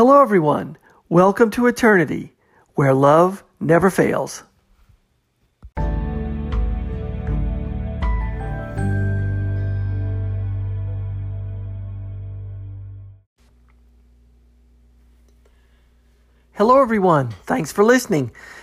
[0.00, 0.78] Hello, everyone.
[1.10, 2.34] Welcome to Eternity,
[2.74, 4.44] where love never fails.
[16.54, 17.32] Hello, everyone.
[17.44, 18.32] Thanks for listening.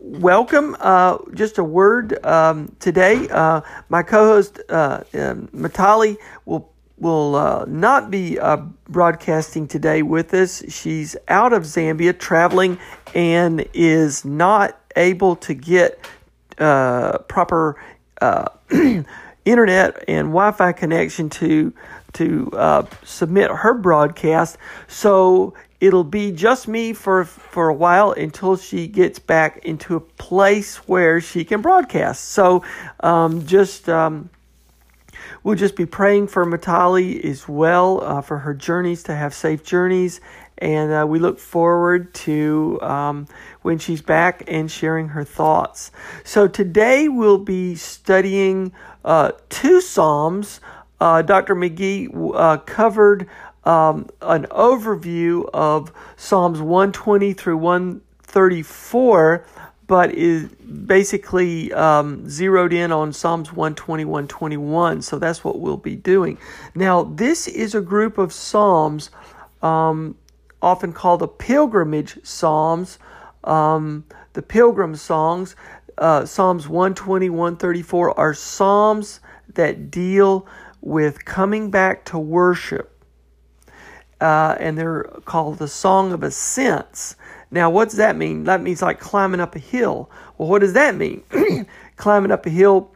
[0.00, 0.76] welcome.
[0.80, 3.28] Uh, just a word um, today.
[3.28, 10.34] Uh, my co-host uh, um, Matali will will uh, not be uh, broadcasting today with
[10.34, 10.62] us.
[10.68, 12.78] She's out of Zambia traveling
[13.14, 16.06] and is not able to get
[16.58, 17.82] uh, proper
[19.46, 21.72] internet and Wi-Fi connection to
[22.12, 24.58] to submit her broadcast.
[24.88, 30.00] So it'll be just me for for a while until she gets back into a
[30.00, 32.24] place where she can broadcast.
[32.30, 32.64] So
[33.00, 33.88] um, just.
[33.88, 34.30] Um,
[35.42, 39.64] We'll just be praying for Matali as well uh, for her journeys to have safe
[39.64, 40.20] journeys.
[40.58, 43.26] And uh, we look forward to um,
[43.62, 45.90] when she's back and sharing her thoughts.
[46.24, 48.72] So today we'll be studying
[49.04, 50.60] uh, two Psalms.
[51.00, 51.54] Uh, Dr.
[51.54, 53.26] McGee uh, covered
[53.64, 59.46] um, an overview of Psalms 120 through 134
[59.90, 60.46] but is
[60.86, 65.02] basically um, zeroed in on Psalms 120, 121.
[65.02, 66.38] So that's what we'll be doing.
[66.76, 69.10] Now, this is a group of Psalms
[69.62, 70.14] um,
[70.62, 73.00] often called the pilgrimage Psalms,
[73.42, 74.04] um,
[74.34, 75.56] the pilgrim songs.
[75.98, 79.18] Uh, Psalms 120, 134 are Psalms
[79.54, 80.46] that deal
[80.82, 82.99] with coming back to worship.
[84.20, 87.16] Uh, and they're called the Song of Ascents.
[87.50, 88.44] Now, what does that mean?
[88.44, 90.10] That means like climbing up a hill.
[90.38, 91.22] Well, what does that mean?
[91.96, 92.90] climbing up a hill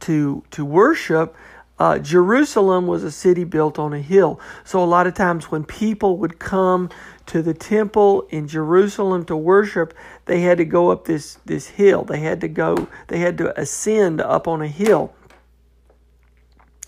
[0.00, 1.34] to to worship.
[1.78, 4.38] Uh, Jerusalem was a city built on a hill.
[4.62, 6.88] So a lot of times when people would come
[7.26, 9.92] to the temple in Jerusalem to worship,
[10.26, 12.04] they had to go up this this hill.
[12.04, 12.88] They had to go.
[13.08, 15.14] They had to ascend up on a hill.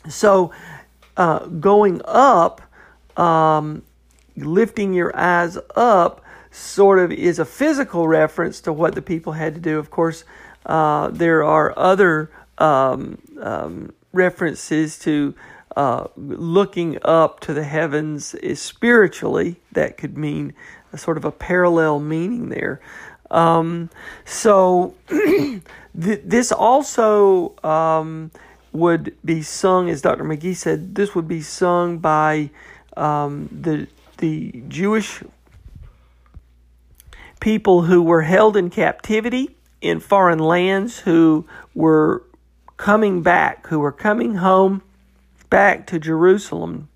[0.08, 0.52] So
[1.16, 2.60] uh, going up,
[3.16, 3.82] um,
[4.36, 9.54] lifting your eyes up sort of is a physical reference to what the people had
[9.54, 9.78] to do.
[9.78, 10.24] Of course,
[10.64, 15.34] uh, there are other um, um, references to
[15.76, 19.60] uh, looking up to the heavens is spiritually.
[19.72, 20.54] That could mean
[20.92, 22.80] a sort of a parallel meaning there.
[23.30, 23.90] Um,
[24.24, 25.62] so th-
[25.94, 28.30] this also um,
[28.72, 30.24] would be sung, as Dr.
[30.24, 32.50] McGee said, this would be sung by
[32.96, 35.22] um, the the Jewish
[37.40, 42.22] people who were held in captivity in foreign lands who were
[42.76, 44.82] coming back, who were coming home
[45.50, 46.88] back to Jerusalem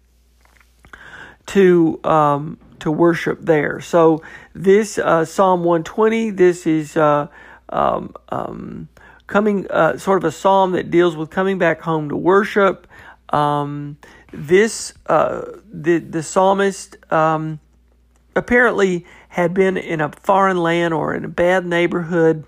[1.47, 3.81] to um, to worship there.
[3.81, 4.23] So
[4.55, 7.29] this uh, Psalm 120, this is uh,
[7.69, 8.89] um, um,
[9.27, 12.87] coming uh, sort of a psalm that deals with coming back home to worship.
[13.31, 13.97] Um,
[14.33, 17.61] this uh, the the psalmist um,
[18.37, 22.45] apparently had been in a foreign land or in a bad neighborhood,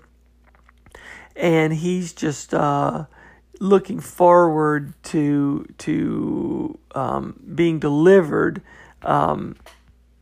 [1.35, 3.05] and he's just uh,
[3.59, 8.61] looking forward to to um, being delivered
[9.01, 9.55] um,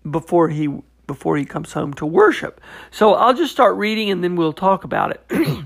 [0.10, 0.70] before he
[1.08, 2.62] before he comes home to worship.
[2.90, 5.66] So I'll just start reading, and then we'll talk about it.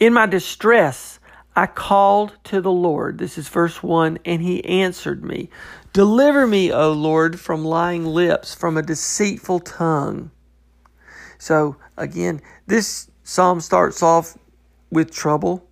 [0.00, 1.18] in my distress.
[1.56, 3.18] I called to the Lord.
[3.18, 5.50] This is verse 1 and he answered me.
[5.92, 10.32] Deliver me, O Lord, from lying lips, from a deceitful tongue.
[11.38, 14.36] So, again, this psalm starts off
[14.90, 15.68] with trouble.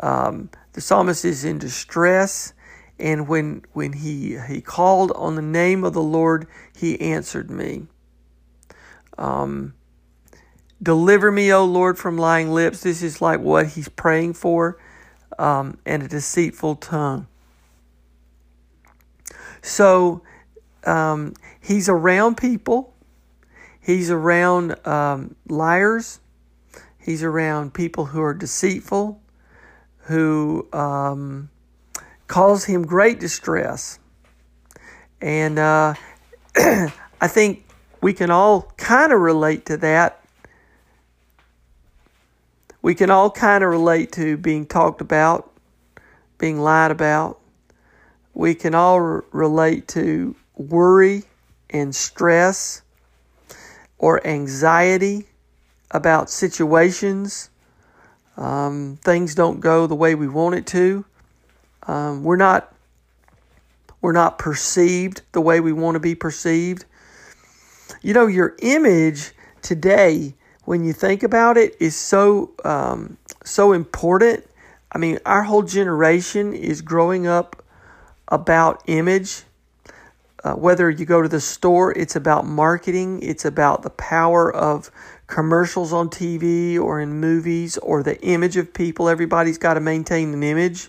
[0.00, 2.52] Um, the psalmist is in distress,
[2.98, 6.46] and when, when he, he called on the name of the Lord,
[6.76, 7.86] he answered me.
[9.18, 9.74] Um,
[10.82, 12.80] Deliver me, O Lord, from lying lips.
[12.80, 14.78] This is like what he's praying for,
[15.38, 17.26] um, and a deceitful tongue.
[19.62, 20.22] So
[20.84, 22.94] um, he's around people.
[23.80, 26.20] He's around um, liars.
[26.98, 29.20] He's around people who are deceitful,
[30.00, 31.50] who um,
[32.26, 33.98] cause him great distress.
[35.20, 35.94] And uh,
[36.56, 37.64] I think
[38.00, 40.25] we can all kind of relate to that.
[42.86, 45.50] We can all kind of relate to being talked about,
[46.38, 47.40] being lied about.
[48.32, 51.24] We can all relate to worry
[51.68, 52.82] and stress
[53.98, 55.26] or anxiety
[55.90, 57.50] about situations.
[58.36, 61.04] Um, things don't go the way we want it to.
[61.88, 62.72] Um, we're not
[64.00, 66.84] we're not perceived the way we want to be perceived.
[68.00, 70.36] You know, your image today,
[70.66, 74.44] when you think about it, is so um, so important.
[74.92, 77.64] I mean, our whole generation is growing up
[78.28, 79.42] about image.
[80.44, 83.20] Uh, whether you go to the store, it's about marketing.
[83.22, 84.90] It's about the power of
[85.26, 89.08] commercials on TV or in movies or the image of people.
[89.08, 90.88] Everybody's got to maintain an image.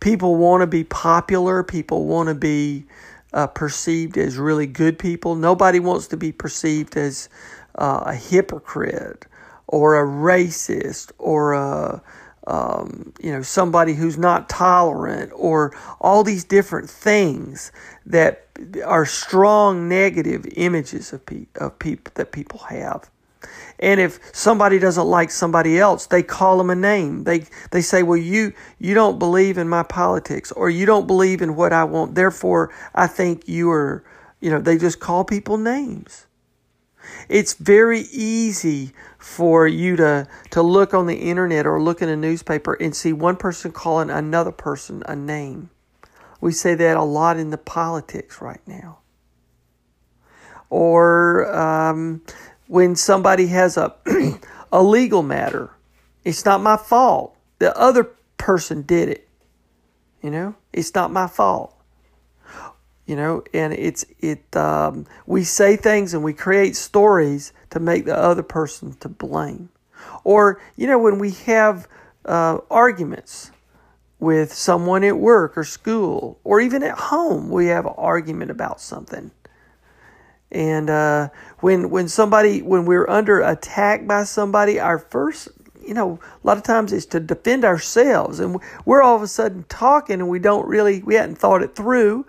[0.00, 1.62] People want to be popular.
[1.62, 2.84] People want to be
[3.32, 5.34] uh, perceived as really good people.
[5.34, 7.28] Nobody wants to be perceived as
[7.76, 9.26] uh, a hypocrite
[9.66, 12.02] or a racist or a
[12.46, 17.72] um, you know somebody who's not tolerant or all these different things
[18.06, 18.46] that
[18.84, 23.10] are strong negative images of, pe- of people that people have.
[23.80, 27.24] And if somebody doesn't like somebody else, they call them a name.
[27.24, 31.42] They they say, "Well, you you don't believe in my politics, or you don't believe
[31.42, 32.14] in what I want.
[32.14, 34.04] Therefore, I think you are."
[34.40, 36.26] You know, they just call people names.
[37.28, 42.16] It's very easy for you to to look on the internet or look in a
[42.16, 45.70] newspaper and see one person calling another person a name.
[46.40, 48.98] We say that a lot in the politics right now.
[50.68, 52.22] Or um,
[52.66, 53.94] when somebody has a
[54.72, 55.70] a legal matter.
[56.24, 57.36] It's not my fault.
[57.58, 59.28] The other person did it.
[60.22, 61.75] You know, it's not my fault.
[63.06, 64.56] You know, and it's it.
[64.56, 69.68] Um, we say things and we create stories to make the other person to blame.
[70.24, 71.88] Or you know, when we have
[72.24, 73.52] uh, arguments
[74.18, 78.80] with someone at work or school or even at home, we have an argument about
[78.80, 79.30] something
[80.50, 81.28] and uh,
[81.60, 85.48] when when somebody when we're under attack by somebody, our first
[85.84, 89.28] you know a lot of times it's to defend ourselves, and we're all of a
[89.28, 92.26] sudden talking and we don't really we hadn't thought it through,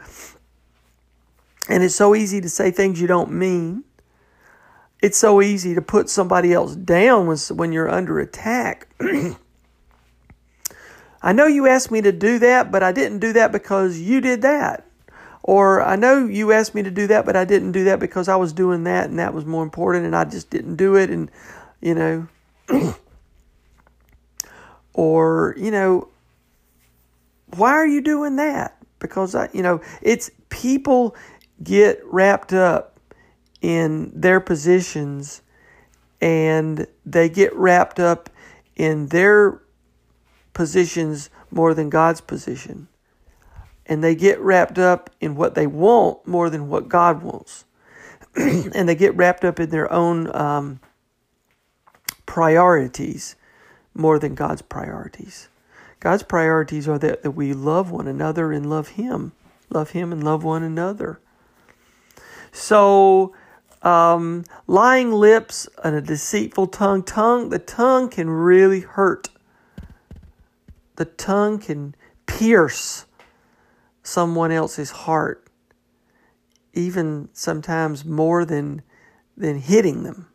[1.70, 3.84] and it's so easy to say things you don't mean.
[5.02, 8.88] It's so easy to put somebody else down when when you're under attack.
[11.22, 14.22] I know you asked me to do that, but I didn't do that because you
[14.22, 14.86] did that.
[15.44, 18.28] Or I know you asked me to do that, but I didn't do that because
[18.28, 21.10] I was doing that and that was more important and I just didn't do it.
[21.10, 21.32] And,
[21.82, 22.28] you know,
[24.94, 26.10] or, you know,
[27.56, 28.78] why are you doing that?
[29.00, 31.16] Because I, you know, it's people
[31.64, 33.00] get wrapped up
[33.62, 35.42] in their positions
[36.22, 38.30] and they get wrapped up
[38.76, 39.62] in their
[40.54, 42.88] positions more than God's position
[43.88, 47.66] and they get wrapped up in what they want more than what God wants.
[48.36, 50.80] and they get wrapped up in their own um,
[52.26, 53.36] priorities
[53.94, 55.48] more than God's priorities.
[56.00, 59.32] God's priorities are that, that we love one another and love Him.
[59.70, 61.20] Love Him and love one another.
[62.58, 63.36] So,
[63.84, 67.04] um, lying lips and a deceitful tongue.
[67.04, 69.30] Tongue, the tongue can really hurt.
[70.96, 71.94] The tongue can
[72.26, 73.06] pierce
[74.02, 75.48] someone else's heart,
[76.74, 78.82] even sometimes more than,
[79.38, 80.28] than hitting them.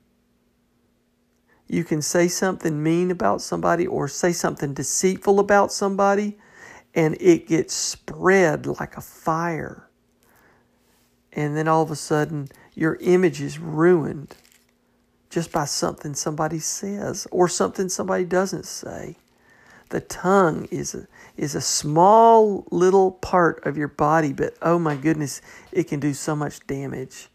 [1.66, 6.38] You can say something mean about somebody or say something deceitful about somebody,
[6.94, 9.88] and it gets spread like a fire.
[11.32, 14.36] And then all of a sudden, your image is ruined
[15.30, 19.16] just by something somebody says or something somebody doesn't say.
[19.88, 24.96] The tongue is a, is a small little part of your body, but oh my
[24.96, 27.28] goodness, it can do so much damage.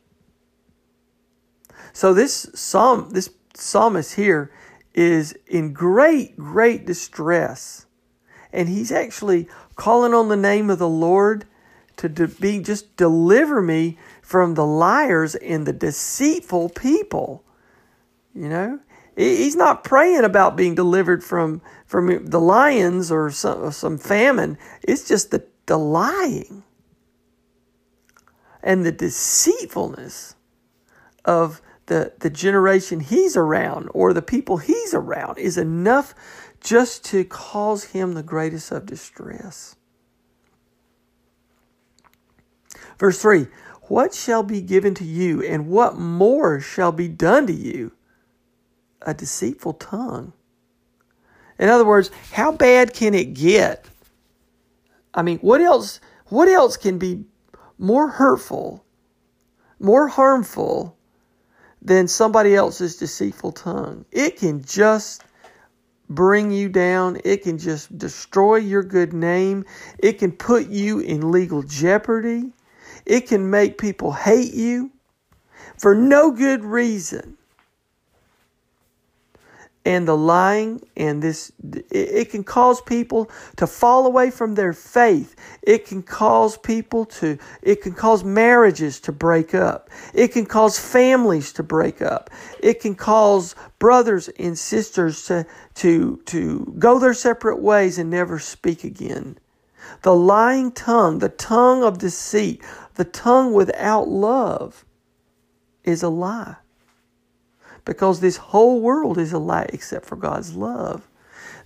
[1.93, 4.51] So this psalm, this psalmist here
[4.93, 7.85] is in great, great distress.
[8.51, 11.45] And he's actually calling on the name of the Lord
[11.97, 17.43] to be just deliver me from the liars and the deceitful people.
[18.33, 18.79] You know,
[19.15, 24.57] he's not praying about being delivered from from the lions or some some famine.
[24.83, 26.63] It's just the the lying
[28.63, 30.35] and the deceitfulness
[31.25, 36.13] of the the generation he's around or the people he's around is enough
[36.59, 39.75] just to cause him the greatest of distress.
[42.97, 43.47] Verse 3
[43.83, 47.91] What shall be given to you, and what more shall be done to you?
[49.01, 50.33] A deceitful tongue.
[51.59, 53.85] In other words, how bad can it get?
[55.13, 57.25] I mean, what else what else can be
[57.77, 58.83] more hurtful,
[59.79, 60.97] more harmful
[61.81, 64.05] than somebody else's deceitful tongue?
[64.11, 65.23] It can just
[66.09, 67.19] bring you down.
[67.23, 69.65] It can just destroy your good name.
[69.99, 72.51] It can put you in legal jeopardy.
[73.07, 74.91] It can make people hate you
[75.77, 77.37] for no good reason.
[79.85, 81.53] And the lying and this,
[81.89, 85.37] it can cause people to fall away from their faith.
[85.61, 89.89] It can cause people to, it can cause marriages to break up.
[90.13, 92.29] It can cause families to break up.
[92.61, 95.45] It can cause brothers and sisters to,
[95.75, 99.37] to, to go their separate ways and never speak again.
[100.03, 102.61] The lying tongue, the tongue of deceit,
[102.97, 104.83] the tongue without love
[105.83, 106.55] is a lie.
[107.85, 111.07] Because this whole world is a lie except for God's love.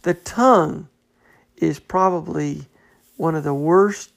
[0.01, 0.89] The tongue
[1.55, 2.67] is probably
[3.15, 4.11] one of the worst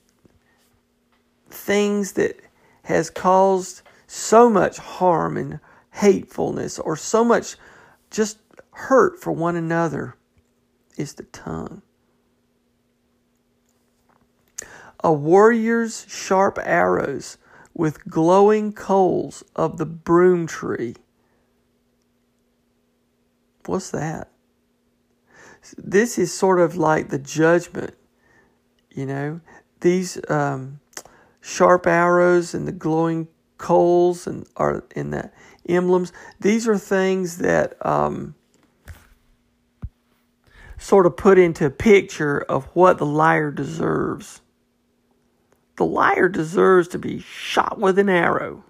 [1.49, 2.41] things that
[2.83, 5.61] has caused so much harm and
[5.93, 7.55] hatefulness or so much
[8.11, 8.39] just
[8.73, 10.17] hurt for one another
[10.97, 11.81] is the tongue.
[15.05, 17.37] A warrior's sharp arrows
[17.75, 20.97] with glowing coals of the broom tree.
[23.67, 24.31] What's that?
[25.77, 27.95] This is sort of like the judgment,
[28.91, 29.41] you know.
[29.81, 30.81] These um,
[31.43, 35.31] sharp arrows and the glowing coals and are in the
[35.69, 36.13] emblems.
[36.41, 38.35] These are things that um,
[40.79, 44.41] sort of put into a picture of what the liar deserves.
[45.77, 48.65] The liar deserves to be shot with an arrow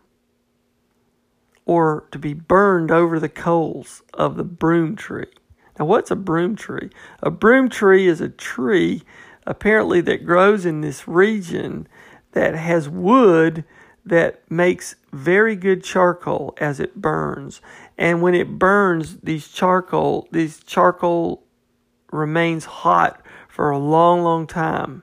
[1.67, 5.33] or to be burned over the coals of the broom tree.
[5.79, 6.91] Now, what's a broom tree?
[7.23, 9.03] A broom tree is a tree
[9.47, 11.87] apparently that grows in this region
[12.33, 13.65] that has wood
[14.05, 17.61] that makes very good charcoal as it burns.
[17.97, 21.45] And when it burns, these charcoal, these charcoal
[22.13, 25.03] remains hot for a long, long time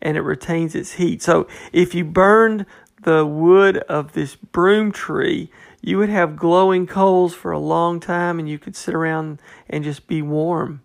[0.00, 1.22] and it retains its heat.
[1.22, 2.66] So if you burned
[3.02, 5.50] the wood of this broom tree,
[5.80, 9.84] you would have glowing coals for a long time and you could sit around and
[9.84, 10.82] just be warm.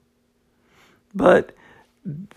[1.14, 1.56] But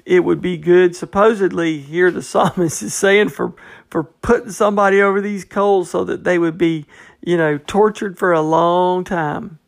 [0.04, 3.54] it would be good, supposedly, here the psalmist is saying, for,
[3.90, 6.86] for putting somebody over these coals so that they would be,
[7.20, 9.58] you know, tortured for a long time.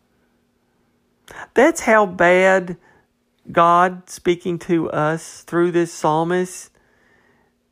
[1.55, 2.77] That's how bad
[3.51, 6.71] God speaking to us through this psalmist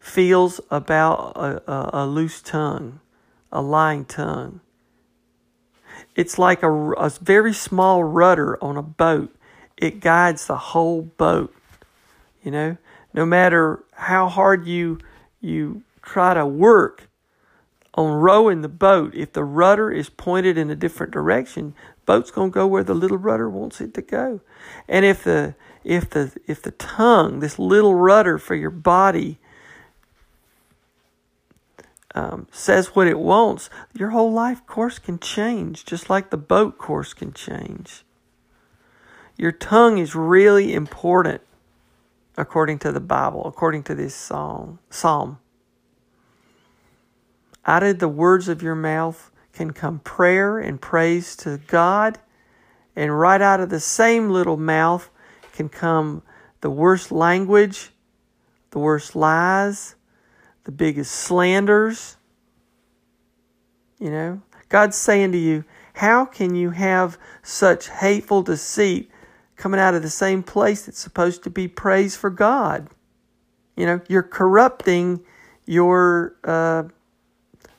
[0.06, 3.00] feels about a, a, a loose tongue,
[3.50, 4.60] a lying tongue.
[6.14, 9.34] It's like a, a very small rudder on a boat.
[9.76, 11.54] It guides the whole boat.
[12.42, 12.76] You know,
[13.12, 15.00] no matter how hard you
[15.40, 17.08] you try to work
[17.94, 21.74] on rowing the boat, if the rudder is pointed in a different direction,
[22.06, 24.40] boat's gonna go where the little rudder wants it to go.
[24.88, 29.38] And if the if the if the tongue, this little rudder for your body,
[32.16, 36.78] um, says what it wants, your whole life course can change, just like the boat
[36.78, 38.04] course can change.
[39.36, 41.42] Your tongue is really important,
[42.38, 45.38] according to the Bible, according to this song, psalm.
[47.66, 52.18] Out of the words of your mouth can come prayer and praise to God,
[52.94, 55.10] and right out of the same little mouth
[55.52, 56.22] can come
[56.62, 57.90] the worst language,
[58.70, 59.95] the worst lies,
[60.66, 62.16] the biggest slanders.
[63.98, 69.10] You know, God's saying to you, how can you have such hateful deceit
[69.56, 72.90] coming out of the same place that's supposed to be praise for God?
[73.76, 75.20] You know, you're corrupting
[75.66, 76.82] your uh,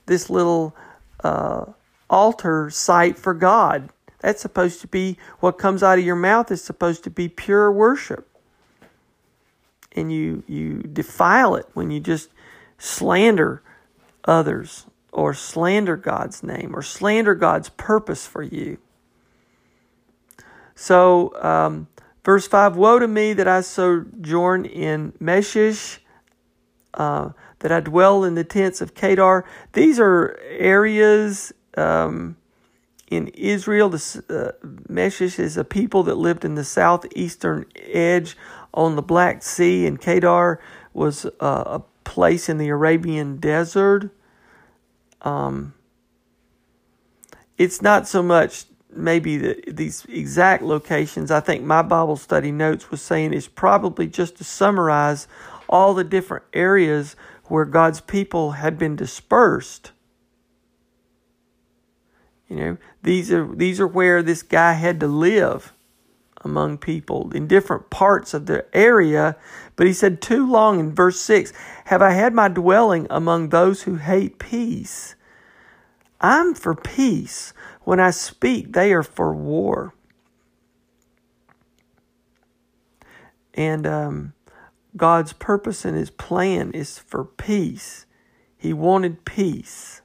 [0.05, 0.75] this little
[1.23, 1.65] uh,
[2.09, 3.89] altar site for God.
[4.19, 7.69] That's supposed to be what comes out of your mouth is supposed to be pure
[7.69, 8.29] worship.
[9.93, 12.29] And you you defile it when you just
[12.77, 13.61] slander
[14.25, 18.77] others or slander God's name or slander God's purpose for you.
[20.75, 21.87] So, um,
[22.23, 26.01] verse 5 Woe to me that I sojourn in Meshech,
[26.93, 27.29] uh,
[27.59, 29.43] that I dwell in the tents of Kedar.
[29.73, 32.37] These are areas um,
[33.09, 33.89] in Israel.
[33.89, 38.37] The, uh, Meshech is a people that lived in the southeastern edge
[38.71, 40.61] on the Black Sea, and Kedar
[40.93, 44.09] was uh, a place in the Arabian desert.
[45.21, 45.73] Um,
[47.57, 51.29] it's not so much maybe the, these exact locations.
[51.29, 55.27] I think my Bible study notes was saying is probably just to summarize
[55.67, 59.91] all the different areas where God's people had been dispersed.
[62.47, 65.73] You know, these are these are where this guy had to live
[66.41, 69.35] among people in different parts of the area.
[69.75, 71.53] But he said, Too long in verse 6
[71.85, 75.15] have I had my dwelling among those who hate peace.
[76.19, 77.53] I'm for peace.
[77.83, 79.93] When I speak, they are for war.
[83.53, 84.33] And um,
[84.95, 88.05] God's purpose and His plan is for peace.
[88.57, 90.01] He wanted peace.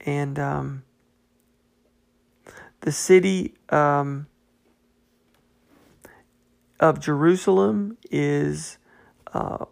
[0.00, 0.84] And um,
[2.80, 4.26] the city um,
[6.80, 8.78] of Jerusalem is
[9.32, 9.64] uh,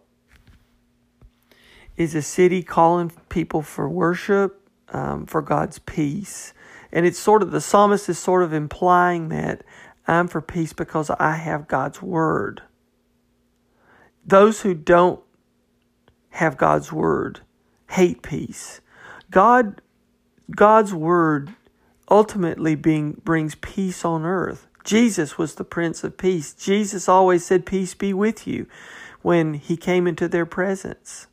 [1.97, 6.53] is a city calling people for worship, um, for God's peace,
[6.91, 9.63] and it's sort of the psalmist is sort of implying that
[10.07, 12.61] I'm for peace because I have God's word.
[14.25, 15.21] Those who don't
[16.29, 17.41] have God's word
[17.91, 18.81] hate peace.
[19.31, 19.81] God
[20.53, 21.53] God's word
[22.09, 24.67] ultimately being brings peace on earth.
[24.85, 26.53] Jesus was the Prince of Peace.
[26.53, 28.67] Jesus always said, Peace be with you
[29.23, 31.25] when he came into their presence.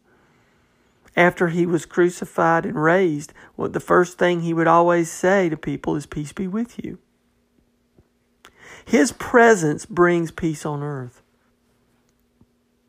[1.14, 5.56] After he was crucified and raised, well, the first thing he would always say to
[5.58, 6.98] people is, Peace be with you.
[8.86, 11.22] His presence brings peace on earth.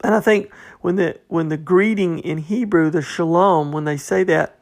[0.01, 4.23] And I think when the when the greeting in Hebrew, the shalom, when they say
[4.23, 4.57] that,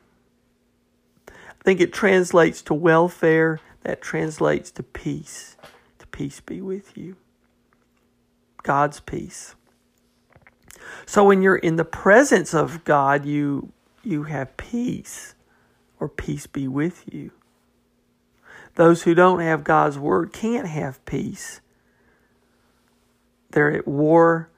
[1.30, 5.51] I think it translates to welfare, that translates to peace
[6.22, 7.16] peace be with you.
[8.62, 9.56] God's peace.
[11.08, 13.72] So when you're in the presence of God, you
[14.04, 15.34] you have peace
[16.00, 17.32] or peace be with you.
[18.76, 21.60] Those who don't have God's word can't have peace.
[23.50, 24.52] They're at war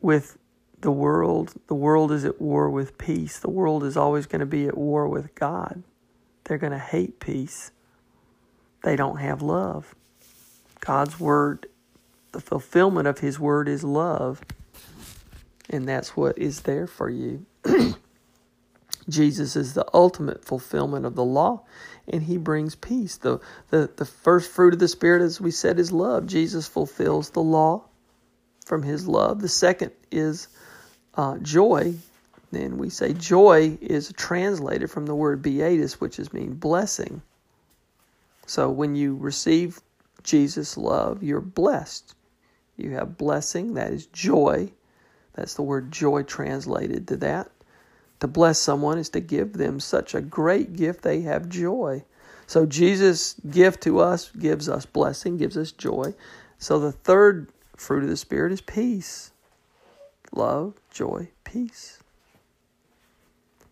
[0.00, 0.38] with
[0.80, 1.54] the world.
[1.66, 3.40] The world is at war with peace.
[3.40, 5.82] The world is always going to be at war with God.
[6.44, 7.72] They're going to hate peace.
[8.84, 9.96] They don't have love.
[10.80, 11.66] God's word,
[12.32, 14.40] the fulfillment of his word is love.
[15.68, 17.46] And that's what is there for you.
[19.08, 21.64] Jesus is the ultimate fulfillment of the law,
[22.08, 23.16] and he brings peace.
[23.16, 23.40] The,
[23.70, 26.26] the, the first fruit of the Spirit, as we said, is love.
[26.26, 27.84] Jesus fulfills the law
[28.64, 29.40] from his love.
[29.40, 30.48] The second is
[31.14, 31.94] uh, joy.
[32.52, 37.22] Then we say joy is translated from the word beatus, which is mean blessing.
[38.46, 39.80] So when you receive
[40.22, 42.14] Jesus' love, you're blessed.
[42.76, 44.72] You have blessing, that is joy.
[45.34, 47.50] That's the word joy translated to that.
[48.20, 52.04] To bless someone is to give them such a great gift, they have joy.
[52.46, 56.14] So Jesus' gift to us gives us blessing, gives us joy.
[56.58, 59.32] So the third fruit of the Spirit is peace
[60.32, 61.98] love, joy, peace.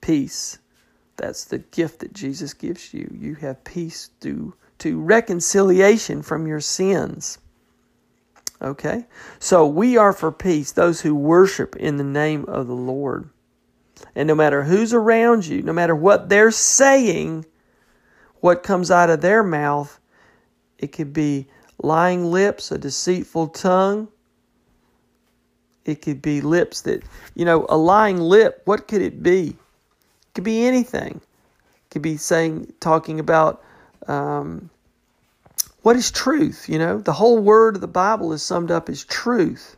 [0.00, 0.58] Peace.
[1.16, 3.10] That's the gift that Jesus gives you.
[3.12, 7.38] You have peace through to reconciliation from your sins.
[8.60, 9.06] Okay?
[9.38, 13.28] So we are for peace, those who worship in the name of the Lord.
[14.14, 17.46] And no matter who's around you, no matter what they're saying,
[18.40, 20.00] what comes out of their mouth,
[20.78, 21.48] it could be
[21.82, 24.08] lying lips, a deceitful tongue.
[25.84, 27.02] It could be lips that,
[27.34, 29.48] you know, a lying lip, what could it be?
[29.48, 31.20] It could be anything.
[31.20, 33.62] It could be saying, talking about
[34.08, 34.70] um,
[35.82, 36.68] what is truth?
[36.68, 39.76] You know, the whole word of the Bible is summed up as truth.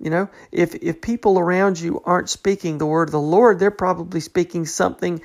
[0.00, 3.70] You know, if if people around you aren't speaking the word of the Lord, they're
[3.70, 5.20] probably speaking something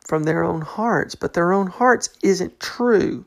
[0.00, 3.24] from their own hearts, but their own hearts isn't true.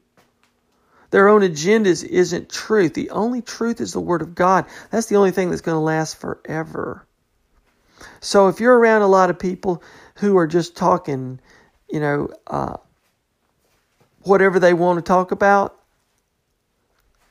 [1.11, 2.93] Their own agendas isn't truth.
[2.93, 4.65] The only truth is the word of God.
[4.89, 7.05] That's the only thing that's going to last forever.
[8.21, 9.83] So if you're around a lot of people
[10.15, 11.39] who are just talking,
[11.89, 12.77] you know, uh,
[14.23, 15.79] whatever they want to talk about,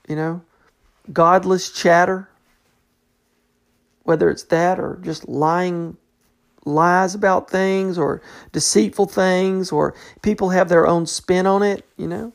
[0.08, 0.42] you know,
[1.12, 2.28] godless chatter,
[4.04, 5.96] whether it's that or just lying
[6.64, 8.22] lies about things or
[8.52, 12.32] deceitful things or people have their own spin on it, you know.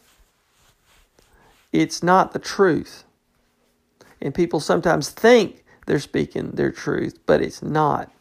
[1.71, 3.03] it's not the truth.
[4.21, 8.11] And people sometimes think they're speaking their truth, but it's not.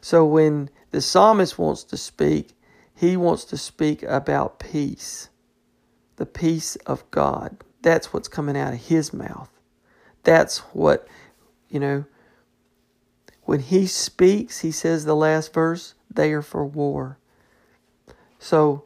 [0.00, 2.56] So when the psalmist wants to speak,
[3.00, 5.30] he wants to speak about peace,
[6.16, 7.56] the peace of God.
[7.80, 9.48] That's what's coming out of his mouth.
[10.22, 11.08] That's what,
[11.70, 12.04] you know,
[13.44, 17.16] when he speaks, he says the last verse, they are for war.
[18.38, 18.84] So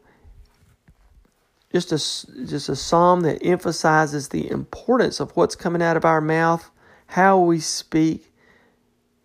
[1.72, 6.20] just a, just a psalm that emphasizes the importance of what's coming out of our
[6.20, 6.70] mouth,
[7.06, 8.32] how we speak,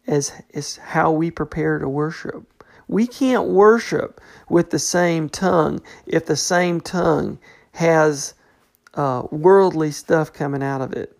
[0.07, 2.48] as, as how we prepare to worship.
[2.89, 7.37] We can't worship with the same tongue if the same tongue
[7.73, 8.33] has
[8.95, 11.15] uh, worldly stuff coming out of it.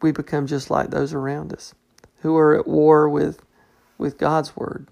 [0.00, 1.74] We become just like those around us
[2.20, 3.44] who are at war with,
[3.98, 4.88] with God's word.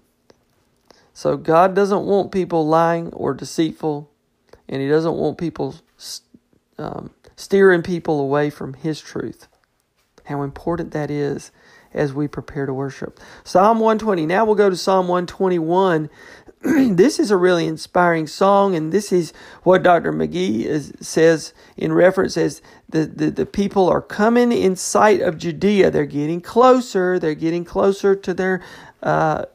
[1.13, 4.07] So God doesn't want people lying or deceitful,
[4.67, 5.75] and He doesn't want people
[6.77, 9.47] um, steering people away from His truth.
[10.25, 11.51] How important that is
[11.93, 13.19] as we prepare to worship.
[13.43, 14.25] Psalm 120.
[14.25, 16.09] Now we'll go to Psalm 121.
[16.61, 19.31] this is a really inspiring song, and this is
[19.63, 20.11] what Dr.
[20.11, 25.37] McGee is, says in reference as the, the, the people are coming in sight of
[25.37, 25.89] Judea.
[25.89, 27.17] They're getting closer.
[27.17, 28.61] They're getting closer to their
[29.01, 29.45] uh,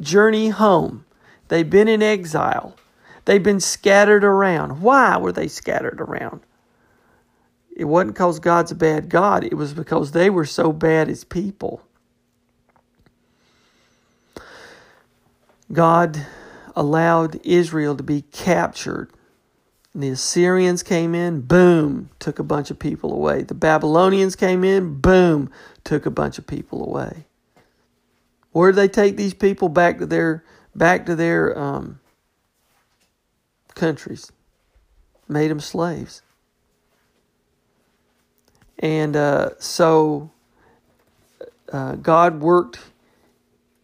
[0.00, 1.04] journey home.
[1.48, 2.76] They've been in exile.
[3.26, 4.80] They've been scattered around.
[4.80, 6.40] Why were they scattered around?
[7.76, 11.24] It wasn't because God's a bad God, it was because they were so bad as
[11.24, 11.82] people.
[15.70, 16.26] God
[16.74, 19.10] allowed Israel to be captured.
[19.94, 23.42] The Assyrians came in, boom, took a bunch of people away.
[23.42, 25.50] The Babylonians came in, boom,
[25.84, 27.26] took a bunch of people away.
[28.52, 32.00] Where did they take these people back to their back to their um,
[33.74, 34.32] countries?
[35.28, 36.22] Made them slaves.
[38.78, 40.30] And uh, so
[41.72, 42.80] uh, God worked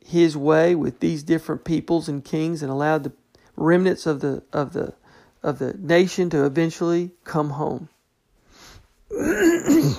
[0.04, 3.12] His way with these different peoples and kings, and allowed the
[3.56, 4.94] remnants of the of the
[5.42, 7.88] of the nation to eventually come home.
[9.08, 9.98] the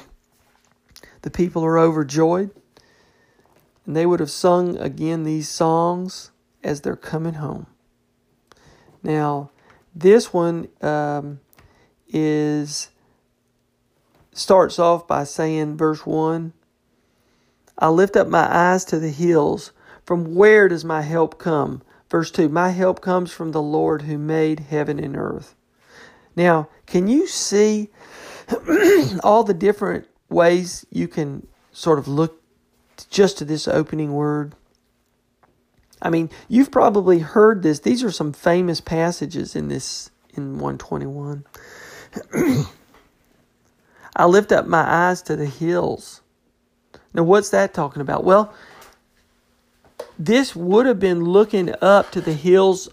[1.32, 2.52] people are overjoyed.
[3.86, 6.32] And they would have sung again these songs
[6.64, 7.68] as they're coming home.
[9.02, 9.52] Now,
[9.94, 11.42] this one um,
[12.08, 12.90] is
[14.34, 16.54] starts off by saying, verse 1
[17.78, 19.72] I lift up my eyes to the hills.
[20.06, 21.82] From where does my help come?
[22.10, 25.56] Verse 2 My help comes from the Lord who made heaven and earth.
[26.36, 27.90] Now, can you see
[29.24, 32.42] all the different ways you can sort of look
[33.10, 34.56] just to this opening word?
[36.02, 37.80] I mean, you've probably heard this.
[37.80, 41.46] These are some famous passages in this in 121.
[44.16, 46.22] I lift up my eyes to the hills.
[47.14, 48.24] Now, what's that talking about?
[48.24, 48.54] Well,
[50.18, 52.90] this would have been looking up to the hills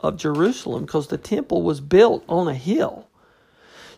[0.00, 3.08] of Jerusalem because the temple was built on a hill.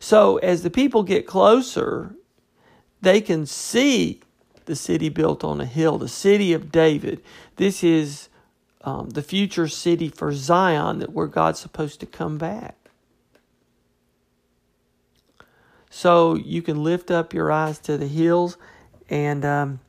[0.00, 2.14] So, as the people get closer,
[3.00, 4.20] they can see
[4.66, 7.22] the city built on a hill, the city of David.
[7.56, 8.28] This is
[8.82, 12.76] um, the future city for Zion, that where God's supposed to come back.
[15.94, 18.58] So you can lift up your eyes to the hills,
[19.08, 19.80] and um,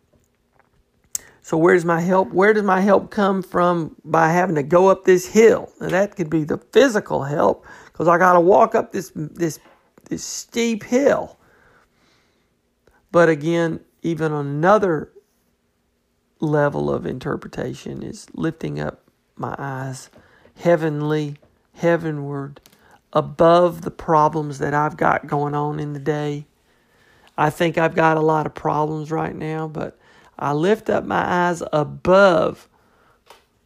[1.42, 2.32] so where does my help?
[2.32, 5.72] Where does my help come from by having to go up this hill?
[5.82, 9.60] Now that could be the physical help because I got to walk up this this
[10.08, 11.40] this steep hill.
[13.12, 15.12] But again, even another
[16.40, 19.02] level of interpretation is lifting up
[19.38, 20.12] my eyes
[20.56, 21.38] heavenly,
[21.74, 22.62] heavenward,
[23.16, 26.46] above the problems that I've got going on in the day.
[27.38, 29.98] I think I've got a lot of problems right now, but
[30.38, 32.70] I lift up my eyes above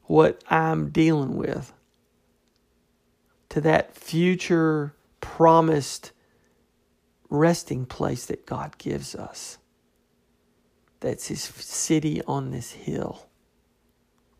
[0.04, 1.74] what I'm dealing with
[3.50, 6.12] to that future promised
[7.30, 9.58] resting place that God gives us
[11.00, 13.28] that's his city on this hill,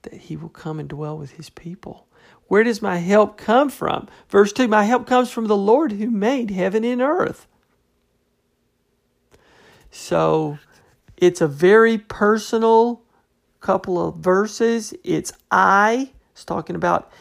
[0.04, 2.08] that he will come and dwell with his people.
[2.50, 4.08] Where does my help come from?
[4.28, 7.48] Verse 2 My help comes from the Lord who made heaven and earth.
[9.92, 10.58] So
[11.16, 13.02] it's a very personal
[13.62, 14.94] couple of verses.
[15.04, 17.12] It's I, it's talking about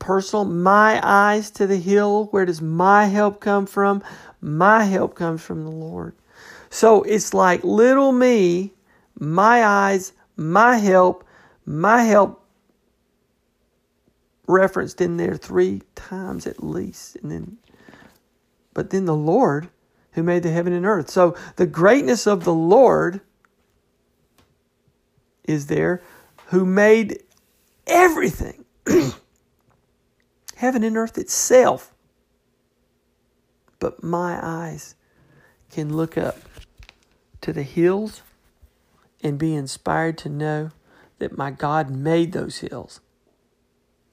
[0.00, 2.26] personal, my eyes to the hill.
[2.26, 4.02] Where does my help come from?
[4.40, 6.16] My help comes from the Lord.
[6.70, 8.72] So it's like little me
[9.16, 11.24] my eyes, my help,
[11.64, 12.41] my help
[14.52, 17.16] referenced in there three times at least.
[17.16, 17.58] And then
[18.74, 19.68] but then the Lord
[20.12, 21.10] who made the heaven and earth.
[21.10, 23.20] So the greatness of the Lord
[25.44, 26.02] is there
[26.46, 27.22] who made
[27.86, 28.64] everything.
[30.56, 31.94] heaven and earth itself.
[33.78, 34.94] But my eyes
[35.70, 36.38] can look up
[37.40, 38.22] to the hills
[39.22, 40.70] and be inspired to know
[41.18, 43.00] that my God made those hills.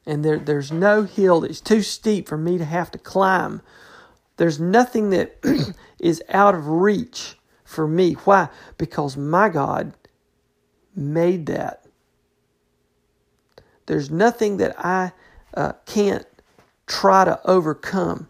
[0.09, 3.61] And there, there's no hill that's too steep for me to have to climb.
[4.37, 5.37] There's nothing that
[5.99, 8.13] is out of reach for me.
[8.13, 8.49] Why?
[8.79, 9.93] Because my God
[10.95, 11.85] made that.
[13.85, 15.11] There's nothing that I
[15.53, 16.25] uh, can't
[16.87, 18.29] try to overcome.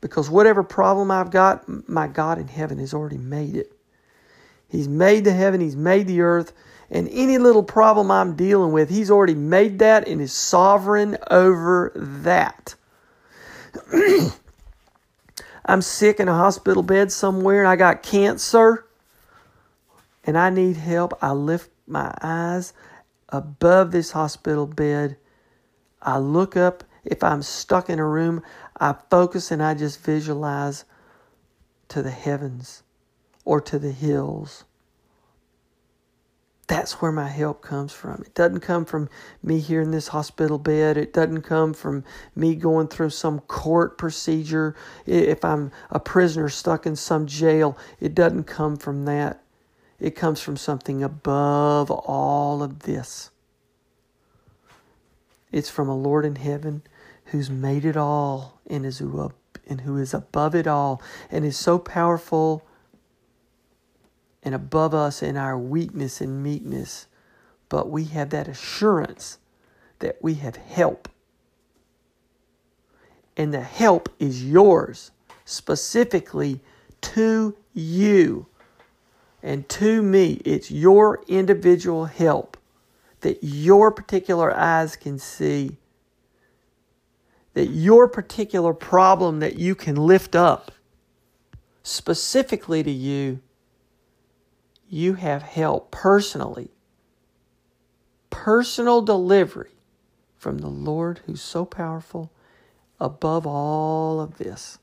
[0.00, 3.70] Because whatever problem I've got, my God in heaven has already made it.
[4.66, 6.54] He's made the heaven, He's made the earth,
[6.90, 11.92] and any little problem I'm dealing with, He's already made that and is sovereign over
[11.94, 12.74] that.
[15.66, 18.86] I'm sick in a hospital bed somewhere and I got cancer
[20.24, 21.12] and I need help.
[21.20, 22.72] I lift my eyes
[23.28, 25.16] above this hospital bed.
[26.00, 26.84] I look up.
[27.04, 28.42] If I'm stuck in a room,
[28.78, 30.84] I focus and I just visualize
[31.88, 32.82] to the heavens
[33.44, 34.64] or to the hills.
[36.68, 38.22] That's where my help comes from.
[38.22, 39.08] It doesn't come from
[39.40, 40.96] me here in this hospital bed.
[40.96, 42.02] It doesn't come from
[42.34, 44.74] me going through some court procedure.
[45.06, 49.42] If I'm a prisoner stuck in some jail, it doesn't come from that.
[50.00, 53.30] It comes from something above all of this.
[55.52, 56.82] It's from a Lord in heaven
[57.26, 59.32] who's made it all and is who,
[59.68, 61.00] and who is above it all
[61.30, 62.65] and is so powerful
[64.46, 67.08] and above us in our weakness and meekness,
[67.68, 69.38] but we have that assurance
[69.98, 71.08] that we have help.
[73.36, 75.10] And the help is yours,
[75.44, 76.60] specifically
[77.00, 78.46] to you
[79.42, 80.40] and to me.
[80.44, 82.56] It's your individual help
[83.22, 85.76] that your particular eyes can see,
[87.54, 90.70] that your particular problem that you can lift up
[91.82, 93.40] specifically to you
[94.88, 96.70] you have help personally,
[98.30, 99.72] personal delivery
[100.36, 102.30] from the Lord who's so powerful
[103.00, 104.78] above all of this.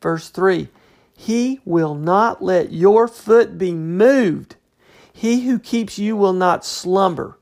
[0.00, 0.68] Verse 3
[1.16, 4.56] He will not let your foot be moved.
[5.12, 7.38] He who keeps you will not slumber.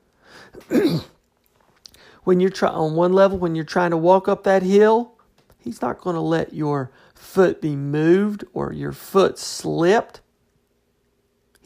[2.24, 5.12] when you're trying on one level, when you're trying to walk up that hill,
[5.58, 10.20] He's not going to let your foot be moved or your foot slipped.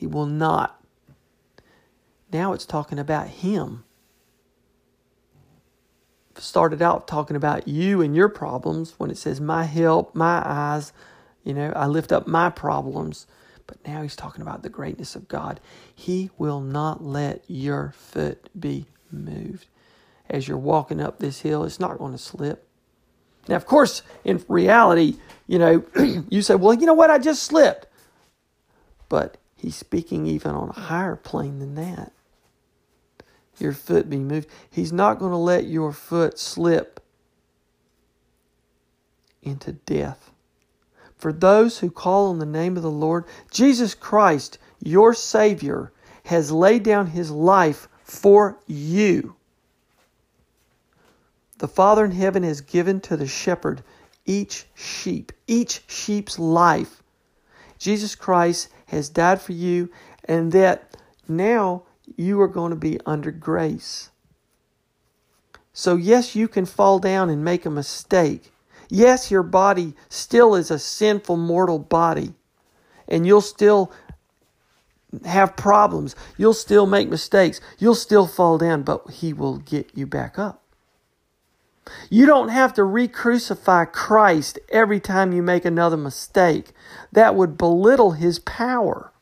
[0.04, 0.84] He will not.
[2.30, 3.84] Now it's talking about Him.
[6.36, 10.92] Started out talking about you and your problems when it says, My help, my eyes,
[11.42, 13.26] you know, I lift up my problems.
[13.66, 15.58] But now he's talking about the greatness of God.
[15.94, 19.68] He will not let your foot be moved.
[20.28, 22.68] As you're walking up this hill, it's not going to slip.
[23.48, 25.82] Now, of course, in reality, you know,
[26.28, 27.08] you say, well, you know what?
[27.08, 27.86] I just slipped.
[29.08, 32.12] But He's speaking even on a higher plane than that.
[33.58, 34.48] Your foot be moved.
[34.70, 37.00] He's not going to let your foot slip
[39.42, 40.32] into death.
[41.16, 45.92] For those who call on the name of the Lord, Jesus Christ, your Savior,
[46.24, 49.36] has laid down his life for you.
[51.58, 53.82] The Father in heaven has given to the shepherd
[54.26, 57.02] each sheep, each sheep's life.
[57.78, 59.90] Jesus Christ has died for you,
[60.24, 60.96] and that
[61.28, 61.82] now
[62.16, 64.10] you are going to be under grace.
[65.72, 68.52] So, yes, you can fall down and make a mistake.
[68.88, 72.34] Yes, your body still is a sinful, mortal body,
[73.08, 73.92] and you'll still
[75.24, 76.14] have problems.
[76.36, 77.60] You'll still make mistakes.
[77.78, 80.63] You'll still fall down, but He will get you back up.
[82.10, 86.72] You don't have to re crucify Christ every time you make another mistake.
[87.12, 89.12] That would belittle his power.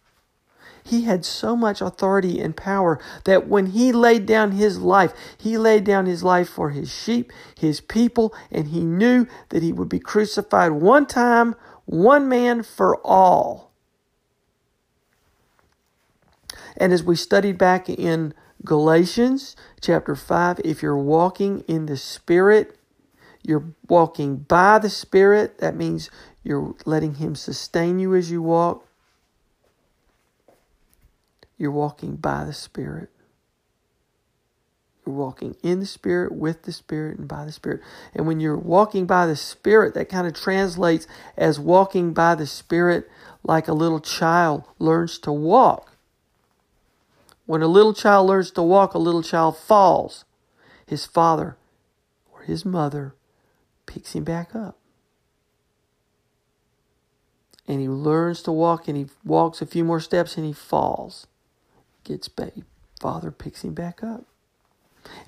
[0.84, 5.56] He had so much authority and power that when he laid down his life, he
[5.56, 9.88] laid down his life for his sheep, his people, and he knew that he would
[9.88, 13.70] be crucified one time, one man for all.
[16.76, 22.78] And as we studied back in Galatians chapter 5 if you're walking in the Spirit,
[23.42, 25.58] you're walking by the Spirit.
[25.58, 26.10] That means
[26.44, 28.86] you're letting Him sustain you as you walk.
[31.58, 33.10] You're walking by the Spirit.
[35.04, 37.80] You're walking in the Spirit, with the Spirit, and by the Spirit.
[38.14, 42.46] And when you're walking by the Spirit, that kind of translates as walking by the
[42.46, 43.08] Spirit
[43.42, 45.91] like a little child learns to walk.
[47.52, 50.24] When a little child learns to walk, a little child falls.
[50.86, 51.58] His father
[52.32, 53.14] or his mother
[53.84, 54.78] picks him back up.
[57.68, 61.26] And he learns to walk and he walks a few more steps and he falls.
[62.04, 62.54] Gets back.
[62.98, 64.24] Father picks him back up.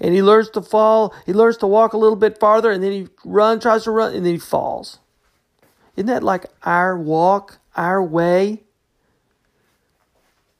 [0.00, 2.92] And he learns to fall, he learns to walk a little bit farther, and then
[2.92, 4.98] he runs, tries to run, and then he falls.
[5.94, 8.62] Isn't that like our walk, our way?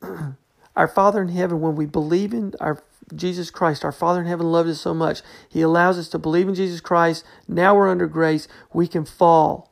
[0.76, 2.82] our Father in heaven, when we believe in our
[3.14, 5.20] Jesus Christ, our Father in heaven loves us so much.
[5.48, 7.24] He allows us to believe in Jesus Christ.
[7.46, 8.48] Now we're under grace.
[8.72, 9.70] We can fall.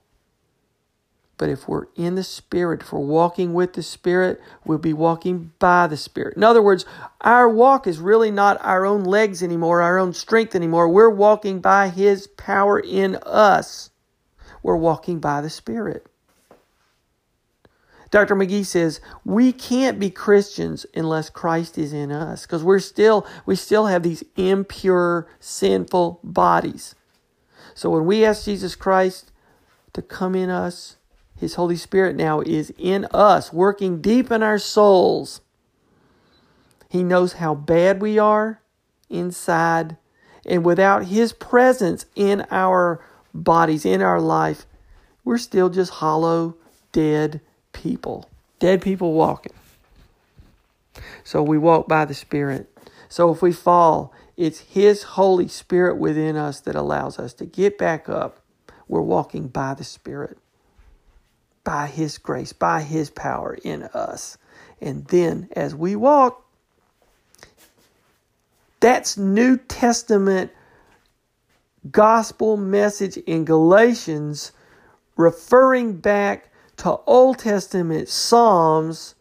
[1.38, 5.52] But if we're in the Spirit, if we're walking with the Spirit, we'll be walking
[5.58, 6.36] by the Spirit.
[6.36, 6.84] In other words,
[7.20, 10.88] our walk is really not our own legs anymore, our own strength anymore.
[10.88, 13.90] We're walking by His power in us.
[14.62, 16.06] We're walking by the Spirit.
[18.12, 18.36] Dr.
[18.36, 23.56] McGee says we can't be Christians unless Christ is in us because we're still we
[23.56, 26.94] still have these impure sinful bodies.
[27.74, 29.32] So when we ask Jesus Christ
[29.94, 30.96] to come in us,
[31.42, 35.40] his Holy Spirit now is in us, working deep in our souls.
[36.88, 38.60] He knows how bad we are
[39.08, 39.96] inside.
[40.46, 44.66] And without His presence in our bodies, in our life,
[45.24, 46.56] we're still just hollow,
[46.92, 47.40] dead
[47.72, 48.28] people.
[48.58, 49.52] Dead people walking.
[51.24, 52.68] So we walk by the Spirit.
[53.08, 57.78] So if we fall, it's His Holy Spirit within us that allows us to get
[57.78, 58.40] back up.
[58.88, 60.38] We're walking by the Spirit
[61.64, 64.38] by His grace, by His power in us.
[64.80, 66.44] And then as we walk,
[68.80, 70.50] that's New Testament
[71.90, 74.52] gospel message in Galatians
[75.16, 76.51] referring back
[76.82, 79.14] to Old Testament Psalms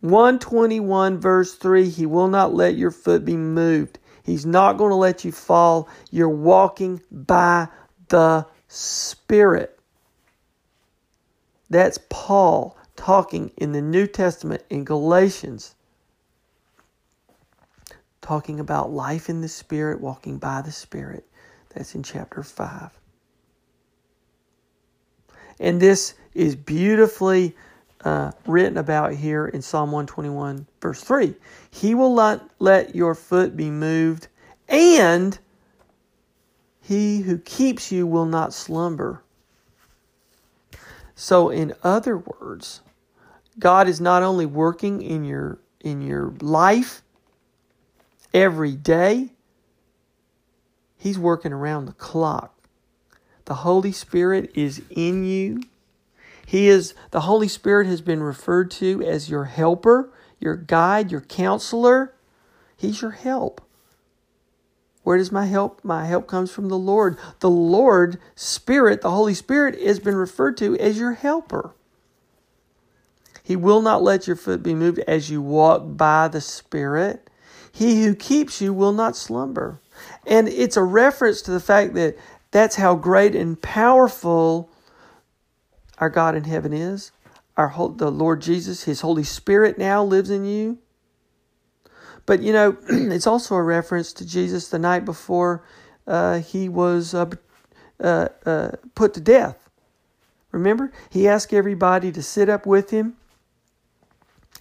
[0.00, 4.96] 121 verse 3 he will not let your foot be moved he's not going to
[4.96, 7.66] let you fall you're walking by
[8.08, 9.74] the spirit
[11.70, 15.74] that's Paul talking in the New Testament in Galatians,
[18.20, 21.26] talking about life in the Spirit, walking by the Spirit.
[21.70, 22.90] That's in chapter 5.
[25.60, 27.54] And this is beautifully
[28.04, 31.34] uh, written about here in Psalm 121, verse 3.
[31.70, 34.28] He will not let your foot be moved,
[34.68, 35.38] and
[36.80, 39.22] he who keeps you will not slumber.
[41.14, 42.80] So in other words,
[43.58, 47.02] God is not only working in your in your life
[48.32, 49.30] every day,
[50.96, 52.53] he's working around the clock.
[53.44, 55.62] The Holy Spirit is in you.
[56.46, 61.22] He is the Holy Spirit has been referred to as your helper, your guide, your
[61.22, 62.14] counselor.
[62.76, 63.60] He's your help.
[65.02, 65.84] Where does my help?
[65.84, 67.18] My help comes from the Lord.
[67.40, 71.74] The Lord Spirit, the Holy Spirit, has been referred to as your helper.
[73.42, 77.28] He will not let your foot be moved as you walk by the Spirit.
[77.70, 79.80] He who keeps you will not slumber.
[80.26, 82.16] And it's a reference to the fact that
[82.54, 84.70] that's how great and powerful
[85.98, 87.10] our God in heaven is.
[87.56, 90.78] Our the Lord Jesus, His Holy Spirit now lives in you.
[92.26, 95.64] But you know, it's also a reference to Jesus the night before
[96.06, 97.28] uh, he was uh,
[97.98, 99.68] uh, uh, put to death.
[100.52, 103.16] Remember, he asked everybody to sit up with him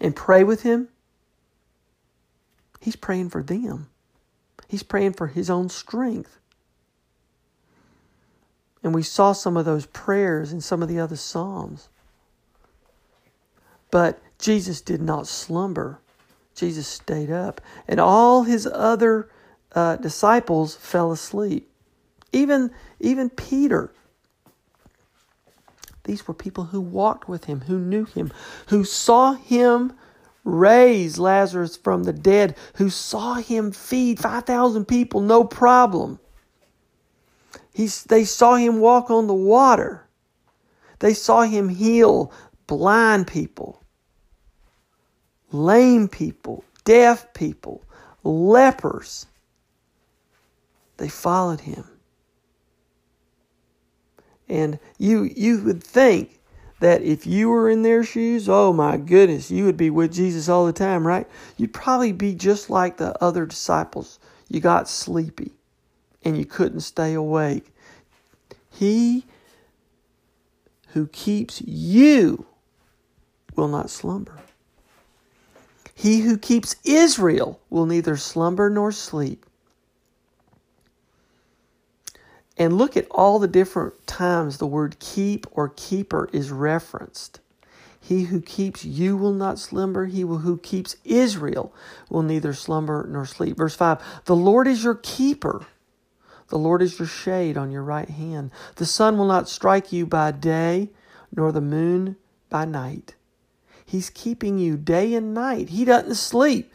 [0.01, 0.87] and pray with him.
[2.81, 3.91] He's praying for them.
[4.67, 6.39] He's praying for his own strength.
[8.83, 11.87] And we saw some of those prayers in some of the other Psalms.
[13.89, 15.99] But Jesus did not slumber.
[16.55, 19.29] Jesus stayed up, and all his other
[19.73, 21.69] uh, disciples fell asleep.
[22.31, 23.91] Even, even Peter.
[26.03, 28.31] These were people who walked with him, who knew him,
[28.67, 29.93] who saw him
[30.43, 36.19] raise Lazarus from the dead, who saw him feed 5,000 people, no problem.
[37.73, 40.07] He's, they saw him walk on the water.
[40.99, 42.31] They saw him heal
[42.67, 43.83] blind people
[45.53, 47.81] lame people, deaf people,
[48.23, 49.27] lepers.
[50.97, 51.85] They followed him.
[54.49, 56.39] And you, you would think
[56.79, 60.49] that if you were in their shoes, oh my goodness, you would be with Jesus
[60.49, 61.27] all the time, right?
[61.55, 64.19] You'd probably be just like the other disciples.
[64.49, 65.53] You got sleepy
[66.23, 67.73] and you couldn't stay awake.
[68.71, 69.25] He
[70.89, 72.45] who keeps you
[73.55, 74.39] will not slumber.
[75.95, 79.45] He who keeps Israel will neither slumber nor sleep.
[82.57, 87.39] And look at all the different times the word keep or keeper is referenced.
[87.99, 90.07] He who keeps you will not slumber.
[90.07, 91.73] He who keeps Israel
[92.09, 93.57] will neither slumber nor sleep.
[93.57, 95.65] Verse 5 The Lord is your keeper.
[96.53, 98.51] The Lord is your shade on your right hand.
[98.75, 100.91] The sun will not strike you by day,
[101.35, 102.15] nor the moon
[102.47, 103.15] by night.
[103.87, 105.69] He's keeping you day and night.
[105.69, 106.71] He doesn't sleep.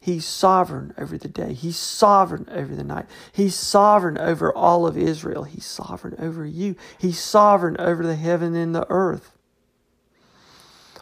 [0.00, 1.52] He's sovereign over the day.
[1.52, 3.06] He's sovereign over the night.
[3.32, 5.42] He's sovereign over all of Israel.
[5.42, 6.76] He's sovereign over you.
[6.96, 9.32] He's sovereign over the heaven and the earth.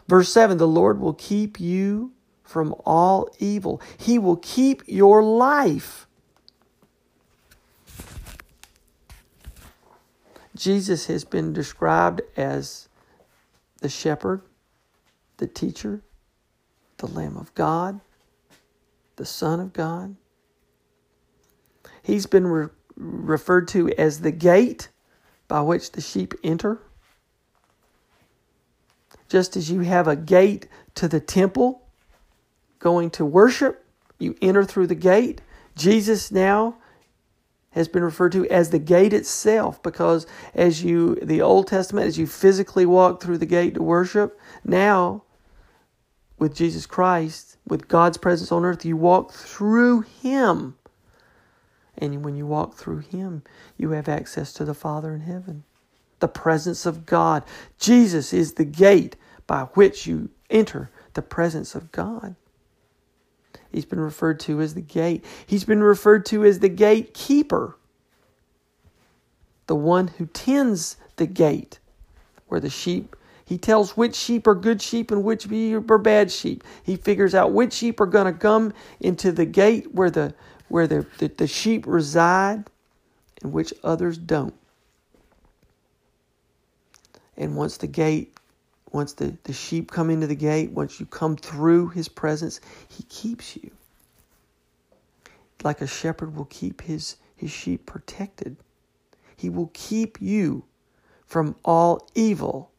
[0.07, 6.07] Verse 7 The Lord will keep you from all evil, He will keep your life.
[10.55, 12.87] Jesus has been described as
[13.81, 14.41] the shepherd,
[15.37, 16.01] the teacher,
[16.97, 17.99] the Lamb of God
[19.15, 20.15] the Son of God.
[22.01, 24.89] He's been re- referred to as the gate
[25.47, 26.79] by which the sheep enter.
[29.29, 31.81] Just as you have a gate to the temple
[32.79, 33.85] going to worship,
[34.19, 35.41] you enter through the gate.
[35.75, 36.77] Jesus now
[37.73, 42.17] has been referred to as the gate itself because as you the Old Testament as
[42.17, 45.23] you physically walk through the gate to worship, now
[46.37, 50.75] with Jesus Christ, with God's presence on earth, you walk through Him.
[51.97, 53.43] And when you walk through Him,
[53.77, 55.63] you have access to the Father in heaven.
[56.19, 57.43] The presence of God.
[57.79, 59.15] Jesus is the gate
[59.47, 62.35] by which you enter the presence of God.
[63.73, 65.25] He's been referred to as the gate.
[65.45, 67.75] He's been referred to as the gatekeeper,
[69.67, 71.79] the one who tends the gate
[72.47, 73.15] where the sheep
[73.45, 76.63] he tells which sheep are good sheep and which are bad sheep.
[76.81, 80.33] He figures out which sheep are going to come into the gate where the
[80.69, 82.63] where the, the, the sheep reside
[83.43, 84.55] and which others don't.
[87.37, 88.32] And once the gate,
[88.93, 93.03] once the, the sheep come into the gate, once you come through his presence, he
[93.03, 93.71] keeps you.
[95.63, 98.55] Like a shepherd will keep his, his sheep protected.
[99.35, 100.63] He will keep you
[101.25, 102.73] from all evil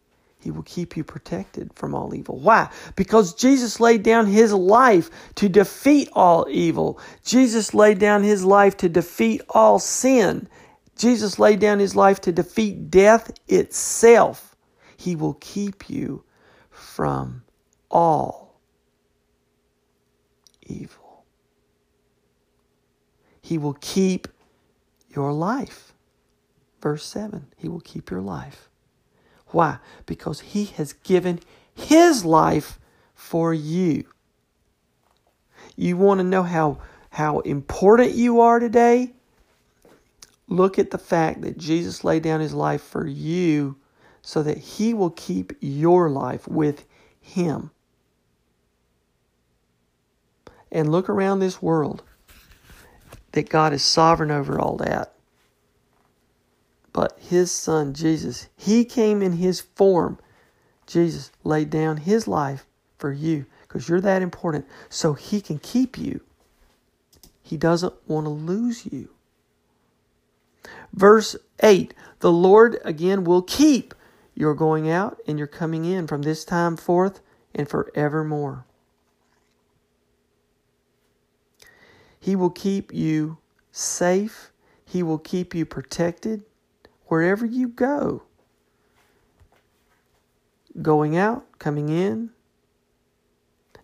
[0.44, 2.38] he will keep you protected from all evil.
[2.38, 2.68] Why?
[2.96, 7.00] Because Jesus laid down his life to defeat all evil.
[7.24, 10.46] Jesus laid down his life to defeat all sin.
[10.98, 14.53] Jesus laid down his life to defeat death itself.
[15.04, 16.24] He will keep you
[16.70, 17.42] from
[17.90, 18.58] all
[20.62, 21.26] evil.
[23.42, 24.28] He will keep
[25.10, 25.92] your life.
[26.80, 28.70] Verse 7 He will keep your life.
[29.48, 29.76] Why?
[30.06, 31.40] Because He has given
[31.74, 32.80] His life
[33.14, 34.06] for you.
[35.76, 36.78] You want to know how,
[37.10, 39.12] how important you are today?
[40.48, 43.76] Look at the fact that Jesus laid down His life for you
[44.24, 46.84] so that He will keep your life with
[47.20, 47.70] Him.
[50.72, 52.02] And look around this world
[53.32, 55.14] that God is sovereign over all that
[56.94, 58.48] but his son Jesus.
[58.56, 60.18] He came in his form.
[60.86, 62.64] Jesus laid down his life
[62.96, 66.20] for you because you're that important so he can keep you.
[67.42, 69.10] He doesn't want to lose you.
[70.94, 73.92] Verse 8 The Lord again will keep
[74.34, 77.20] your going out and your coming in from this time forth
[77.54, 78.66] and forevermore.
[82.18, 83.38] He will keep you
[83.70, 84.50] safe.
[84.84, 86.42] He will keep you protected
[87.06, 88.22] wherever you go.
[90.80, 92.30] Going out, coming in.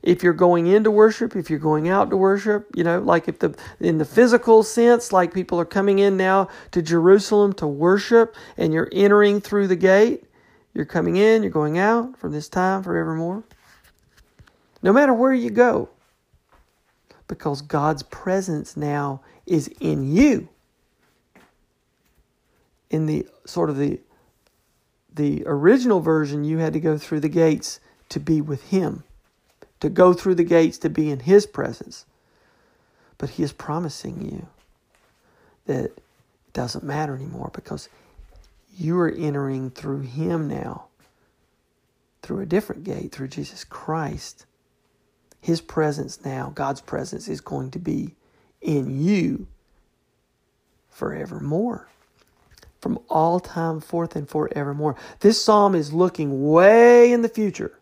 [0.03, 3.39] If you're going into worship, if you're going out to worship, you know, like if
[3.41, 8.35] the in the physical sense, like people are coming in now to Jerusalem to worship
[8.57, 10.25] and you're entering through the gate,
[10.81, 13.45] you're coming in, you're going out from this time forevermore.
[14.83, 15.91] No matter where you go,
[17.29, 20.49] because God's presence now is in you.
[22.89, 24.01] In the sort of the
[25.13, 27.79] the original version you had to go through the gates
[28.09, 29.05] to be with him.
[29.81, 32.07] To go through the gates to be in his presence.
[33.19, 34.47] But he is promising you
[35.67, 36.03] that it
[36.55, 37.91] doesn't matter anymore because
[38.81, 40.87] you are entering through him now
[42.23, 44.47] through a different gate, through Jesus Christ.
[45.41, 48.15] His presence now, God's presence, is going to be
[48.61, 49.47] in you
[50.91, 51.89] forevermore.
[52.81, 54.97] From all time forth and forevermore.
[55.21, 57.79] This psalm is looking way in the future.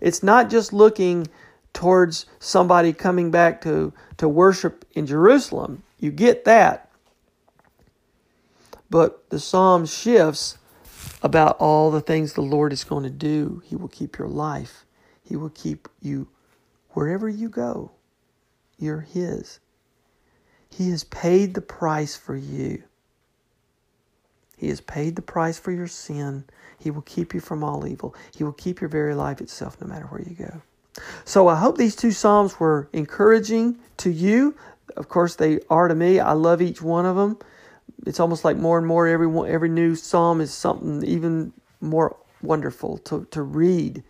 [0.00, 1.28] It's not just looking
[1.72, 5.82] towards somebody coming back to, to worship in Jerusalem.
[5.98, 6.90] You get that.
[8.90, 10.58] But the psalm shifts
[11.22, 13.62] about all the things the Lord is going to do.
[13.64, 14.84] He will keep your life,
[15.22, 16.28] He will keep you
[16.90, 17.92] wherever you go.
[18.78, 19.60] You're His.
[20.70, 22.82] He has paid the price for you.
[24.56, 26.44] He has paid the price for your sin.
[26.78, 28.14] He will keep you from all evil.
[28.34, 30.62] He will keep your very life itself no matter where you go.
[31.24, 34.56] So I hope these two Psalms were encouraging to you.
[34.96, 36.20] Of course, they are to me.
[36.20, 37.38] I love each one of them.
[38.06, 42.98] It's almost like more and more every every new Psalm is something even more wonderful
[42.98, 44.02] to, to read.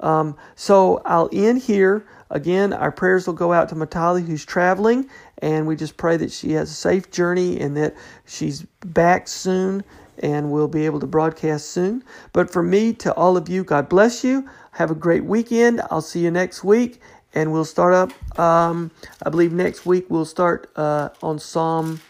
[0.00, 2.06] Um, so I'll end here.
[2.30, 6.32] Again, our prayers will go out to Matali, who's traveling, and we just pray that
[6.32, 7.94] she has a safe journey and that
[8.24, 9.84] she's back soon
[10.18, 12.04] and we'll be able to broadcast soon.
[12.32, 14.48] But for me, to all of you, God bless you.
[14.72, 15.82] Have a great weekend.
[15.90, 17.00] I'll see you next week,
[17.34, 18.38] and we'll start up.
[18.38, 18.90] Um,
[19.22, 22.00] I believe next week we'll start uh, on Psalm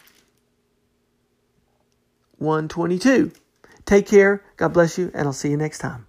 [2.43, 3.33] 122.
[3.85, 4.45] Take care.
[4.57, 6.07] God bless you, and I'll see you next time.